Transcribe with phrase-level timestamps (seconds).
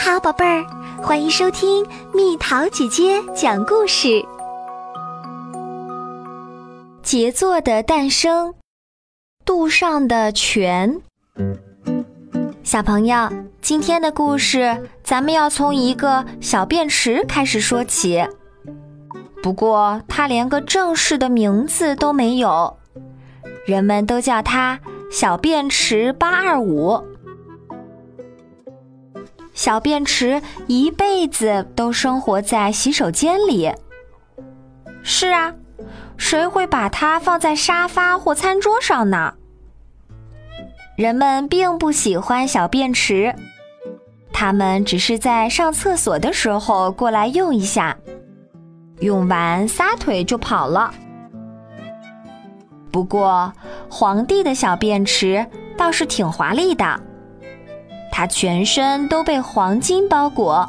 [0.00, 0.64] 好，宝贝儿，
[1.02, 4.24] 欢迎收听蜜桃姐姐讲故事。
[7.02, 8.54] 杰作的诞生，
[9.44, 11.00] 杜尚的泉。
[12.62, 13.28] 小朋友，
[13.60, 18.24] 今天的故事咱们要从一个小便池开始说起。
[19.42, 22.78] 不过，它连个正式的名字都没有，
[23.66, 24.78] 人们都叫它
[25.10, 27.02] 小便池八二五。
[29.58, 33.72] 小便池一辈子都生活在洗手间里。
[35.02, 35.52] 是啊，
[36.16, 39.34] 谁会把它放在沙发或餐桌上呢？
[40.96, 43.34] 人们并不喜欢小便池，
[44.32, 47.98] 他们只是在上厕所的时候过来用一下，
[49.00, 50.94] 用完撒腿就跑了。
[52.92, 53.52] 不过，
[53.90, 55.44] 皇帝的小便池
[55.76, 57.07] 倒是挺华丽的。
[58.18, 60.68] 它全身都被黄金包裹，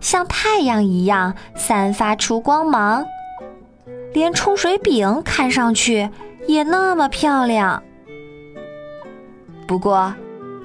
[0.00, 3.04] 像太阳一样散发出光芒，
[4.14, 6.08] 连冲水柄看上去
[6.46, 7.82] 也那么漂亮。
[9.66, 10.14] 不过，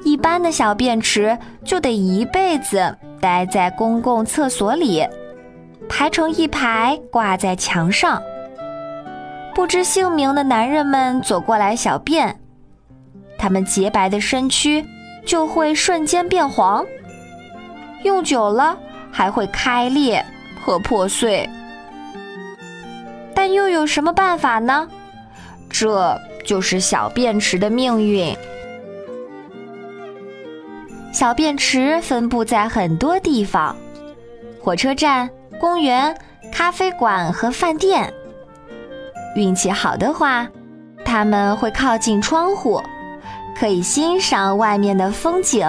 [0.05, 5.05] 一般的小便池就得一辈子待在公共厕所里，
[5.89, 8.23] 排成一排挂在墙上。
[9.53, 12.39] 不知姓名的男人们走过来小便，
[13.37, 14.85] 他们洁白的身躯。
[15.29, 16.83] 就会瞬间变黄，
[18.03, 18.75] 用久了
[19.11, 20.25] 还会开裂
[20.59, 21.47] 和破碎。
[23.35, 24.89] 但又有什么办法呢？
[25.69, 28.35] 这就是小便池的命运。
[31.13, 33.75] 小便池分布在很多地方：
[34.59, 36.17] 火车站、公园、
[36.51, 38.11] 咖啡馆和饭店。
[39.35, 40.47] 运气好的话，
[41.05, 42.81] 他们会靠近窗户。
[43.57, 45.67] 可以欣赏外面的风景。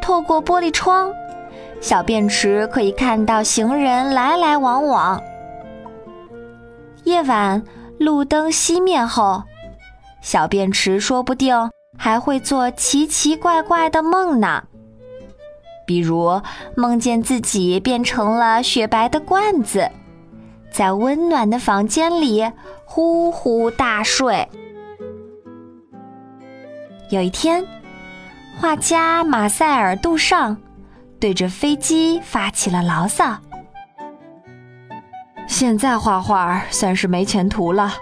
[0.00, 1.12] 透过玻璃窗，
[1.80, 5.22] 小便池可以看到行人来来往往。
[7.04, 7.62] 夜晚
[7.98, 9.42] 路灯熄灭后，
[10.20, 14.64] 小便池说不定还会做奇奇怪怪的梦呢，
[15.86, 16.40] 比如
[16.76, 19.90] 梦见自己变成了雪白的罐子，
[20.70, 22.44] 在温暖的房间里
[22.84, 24.48] 呼呼大睡。
[27.12, 27.62] 有一天，
[28.58, 30.56] 画家马塞尔·杜尚
[31.20, 33.36] 对着飞机发起了牢骚
[35.46, 37.92] ：“现在画画算是没前途了，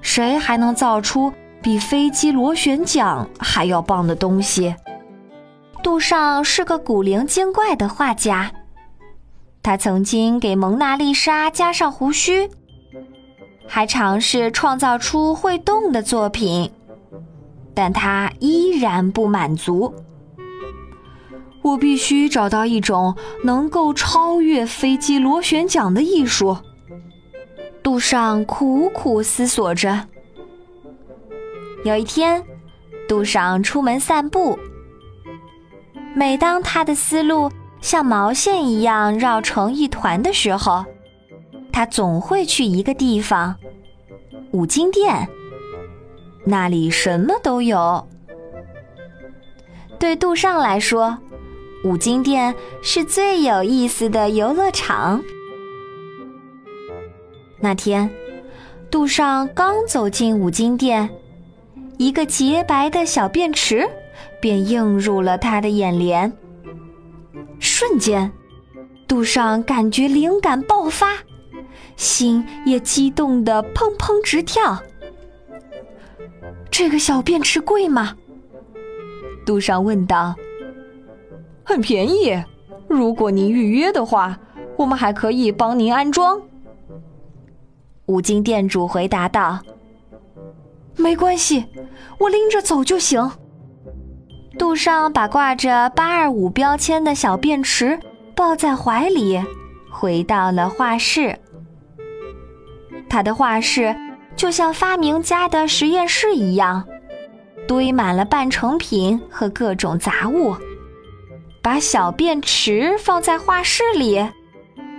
[0.00, 4.74] 谁还能造出比飞机螺旋桨还要棒的东西？”
[5.84, 8.50] 杜尚是个古灵精怪的画家，
[9.62, 12.48] 他曾经给蒙娜丽莎加上胡须，
[13.68, 16.72] 还尝试创造出会动的作品。
[17.74, 19.94] 但他依然不满足。
[21.62, 26.56] 我必须找到一种能够超越飞机螺旋桨的艺术。
[27.82, 30.08] 杜尚苦苦思索着。
[31.84, 32.44] 有一天，
[33.08, 34.58] 杜尚出门散步。
[36.14, 37.50] 每当他的思路
[37.80, 40.84] 像毛线一样绕成一团的时候，
[41.72, 43.56] 他总会去一个地方——
[44.52, 45.28] 五金店。
[46.44, 48.06] 那里什么都有。
[49.98, 51.16] 对杜尚来说，
[51.84, 55.22] 五金店是最有意思的游乐场。
[57.60, 58.10] 那天，
[58.90, 61.08] 杜尚刚走进五金店，
[61.96, 63.88] 一个洁白的小便池
[64.40, 66.32] 便映入了他的眼帘。
[67.60, 68.32] 瞬间，
[69.06, 71.12] 杜尚感觉灵感爆发，
[71.96, 74.82] 心也激动得砰砰直跳。
[76.72, 78.16] 这个小便池贵吗？
[79.44, 80.34] 杜尚问道。
[81.62, 82.42] 很便宜，
[82.88, 84.38] 如果您预约的话，
[84.78, 86.40] 我们还可以帮您安装。
[88.06, 89.60] 五金店主回答道。
[90.96, 91.66] 没关系，
[92.18, 93.30] 我拎着走就行。
[94.58, 98.00] 杜尚把挂着八二五标签的小便池
[98.34, 99.38] 抱在怀里，
[99.90, 101.38] 回到了画室。
[103.10, 103.94] 他的画室。
[104.36, 106.84] 就像发明家的实验室一样，
[107.68, 110.56] 堆满了半成品和各种杂物。
[111.62, 114.26] 把小便池放在画室里，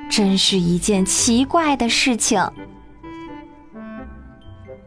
[0.09, 2.41] 真是一件奇怪的事情。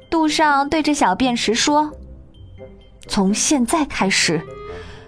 [0.09, 1.93] 杜尚对着小便池说
[3.07, 4.41] ：“从现在开始，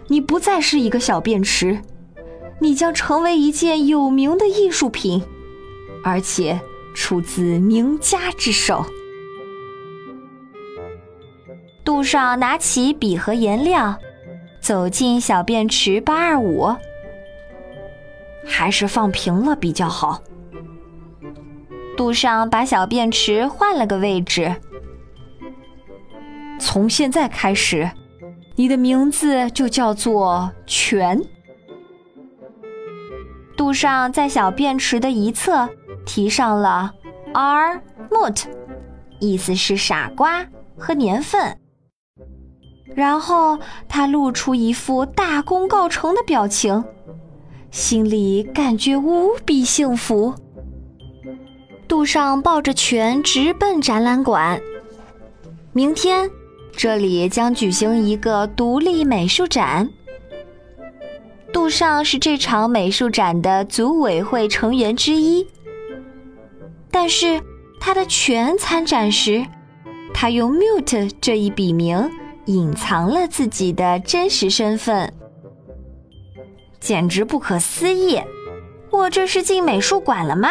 [0.09, 1.81] 你不再是一个小便池，
[2.61, 5.23] 你将成为一件有名的艺术品，
[6.05, 6.61] 而且
[6.95, 8.85] 出自名家之手。”
[11.89, 13.99] 杜尚拿起笔和颜料，
[14.61, 16.69] 走进小便池八二五。
[18.47, 20.23] 还是放平了比较好。
[21.97, 24.55] 杜尚把小便池换了个位置。
[26.61, 27.91] 从现在开始，
[28.55, 31.19] 你的名字就叫做全。
[33.57, 35.67] 杜尚在小便池的一侧
[36.05, 36.93] 提上了
[37.33, 37.81] “R
[38.11, 38.45] Mut”，
[39.21, 40.47] 意思是傻瓜
[40.77, 41.59] 和年份。
[42.95, 43.59] 然后
[43.89, 46.85] 他露出一副大功告成的表情。
[47.71, 50.35] 心里感觉无比幸福。
[51.87, 54.61] 杜尚抱着拳直奔展览馆。
[55.73, 56.31] 明天，
[56.73, 59.89] 这里将举行一个独立美术展。
[61.53, 65.47] 杜尚是这场美术展的组委会成员之一。
[66.91, 67.41] 但是，
[67.81, 69.47] 他的拳参展时，
[70.13, 72.11] 他用 “mute” 这一笔名
[72.49, 75.13] 隐藏了自己的真实身份。
[76.81, 78.19] 简直不可思议！
[78.91, 80.49] 我这是进美术馆了吗？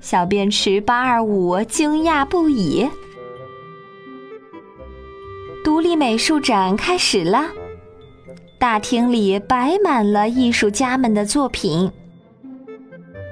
[0.00, 2.88] 小便池八二五惊讶不已。
[5.64, 7.44] 独立美术展开始了，
[8.58, 11.88] 大厅里摆满了艺术家们的作品，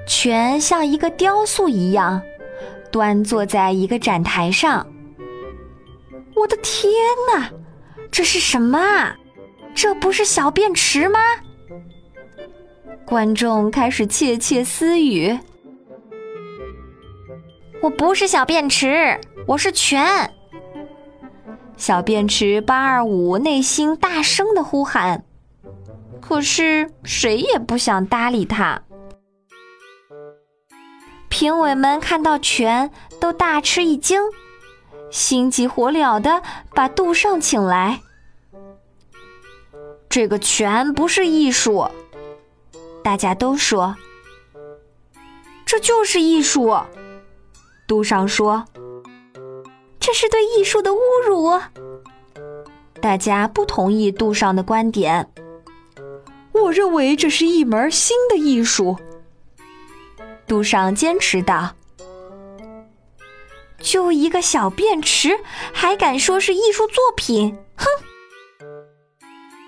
[0.07, 2.21] 全像一个雕塑一样，
[2.89, 4.87] 端坐在一个展台上。
[6.35, 6.91] 我的天
[7.33, 7.51] 哪，
[8.11, 9.15] 这是什么啊？
[9.73, 11.19] 这不是小便池吗？
[13.05, 15.37] 观众开始窃窃私语。
[17.81, 20.31] 我不是小便池，我是泉。
[21.77, 25.23] 小便池八二五内心大声的呼喊，
[26.21, 28.81] 可是谁也不想搭理他。
[31.27, 34.21] 评委们看到泉，都大吃一惊，
[35.11, 36.41] 心急火燎的
[36.73, 38.01] 把杜尚请来。
[40.09, 41.87] 这个全不是艺术，
[43.03, 43.95] 大家都说
[45.65, 46.75] 这就是艺术。
[47.87, 48.65] 杜尚说
[49.99, 51.59] ：“这是对艺术的侮辱。”
[53.01, 55.29] 大家不同意杜尚的观点。
[56.51, 58.97] 我认为这是一门新的艺术。
[60.45, 61.71] 杜尚坚持道
[63.81, 65.39] ：“就一个小便池，
[65.73, 67.57] 还敢说是艺术作品？
[67.75, 67.85] 哼！”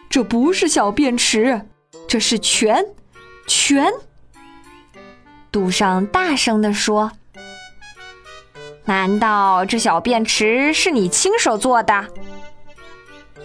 [0.10, 1.68] 这不是小便池，
[2.07, 2.86] 这是泉，
[3.48, 3.92] 泉。
[5.51, 7.12] 杜尚大声地说
[8.86, 12.07] ：“难道这小便池是你亲手做的？”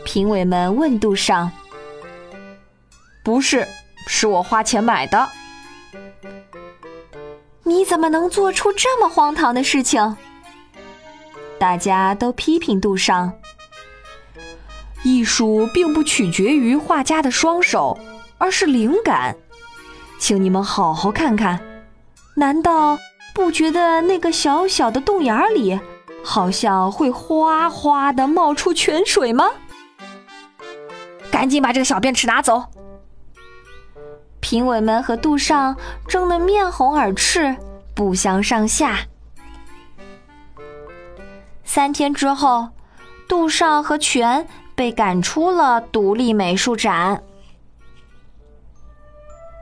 [0.04, 1.50] 评委们问杜尚
[3.24, 3.66] ：“不是，
[4.06, 5.28] 是我花钱买的。”
[7.64, 10.16] 你怎么能做出这么荒唐的事情？
[11.58, 13.32] 大家都批评杜尚。
[15.04, 17.98] 艺术并不取决于画家的双手，
[18.36, 19.36] 而是灵感。
[20.18, 21.60] 请你们好好看看，
[22.34, 22.98] 难道
[23.32, 25.78] 不觉得那个小小的洞眼里，
[26.24, 29.50] 好像会哗哗的冒出泉水吗？
[31.30, 32.64] 赶紧把这个小便池拿走！
[34.40, 35.76] 评委们和杜尚
[36.08, 37.54] 争得面红耳赤，
[37.94, 38.98] 不相上下。
[41.68, 42.70] 三天之后，
[43.28, 44.48] 杜尚和泉。
[44.78, 47.20] 被赶出了独立美术展。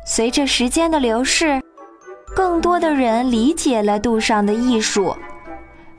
[0.06, 1.62] 随着时间的流逝，
[2.34, 5.16] 更多的人理解了杜尚的艺术，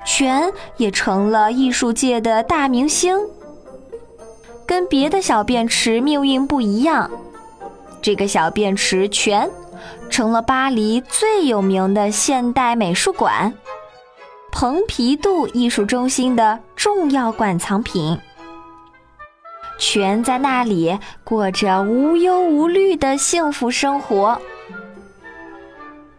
[0.06, 3.18] 全也成了艺术界的大明星。
[4.68, 7.10] 跟别的小便池命运不一样，
[8.00, 9.50] 这个小便池全
[10.12, 13.52] 成了巴黎最有名的现代美术馆——
[14.60, 18.20] 蓬皮杜艺术中心的重要馆藏品。
[19.78, 24.42] 全在那里过着无忧无虑的幸福生活。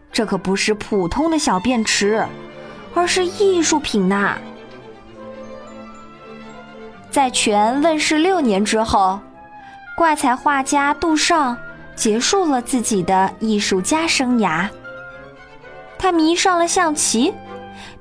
[0.09, 2.25] 这可不是普通的小便池，
[2.93, 4.37] 而是艺术品呐！
[7.11, 9.19] 在全问世六年之后，
[9.97, 11.57] 怪才画家杜尚
[11.93, 14.65] 结束了自己的艺术家生涯。
[15.97, 17.33] 他迷上了象棋，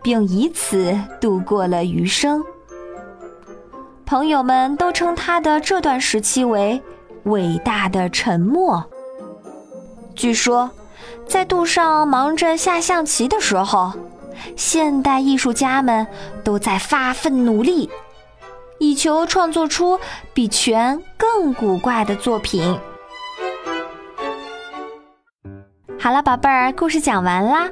[0.08, 2.42] 并以此度过了余生。
[4.06, 6.82] 朋友们都称他的这段时期为
[7.24, 8.82] “伟大的沉默”。
[10.16, 10.70] 据说，
[11.26, 13.92] 在杜尚忙着下象棋的时候，
[14.56, 16.06] 现代艺术家们
[16.42, 17.90] 都在发奋努力，
[18.78, 20.00] 以求创作出
[20.32, 22.78] 比全更古怪的作品。
[26.00, 27.68] 好了，宝贝儿，故事讲完啦。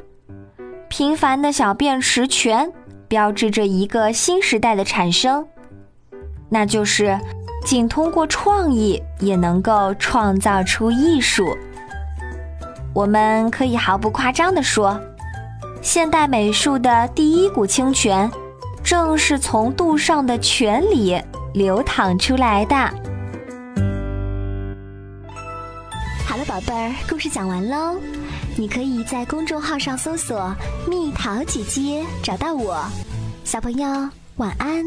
[0.89, 2.73] 平凡的小便池泉，
[3.09, 5.47] 标志着一个新时代的产生。
[6.49, 7.19] 那就是
[7.65, 11.57] 仅通过创意也能够创造出艺术。
[12.95, 14.99] 我们可以毫不夸张地说，
[15.83, 18.31] 现代美术的第一股清泉，
[18.83, 21.21] 正是从杜尚的泉里
[21.53, 23.06] 流淌出来的。
[26.37, 27.99] 好了，宝贝儿，故事讲完喽。
[28.59, 30.55] 你可以在公众号上搜索
[30.87, 32.85] “蜜桃姐姐”，找到我。
[33.43, 33.89] 小朋友，
[34.37, 34.85] 晚安。